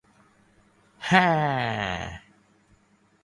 [1.09, 1.15] -ฮา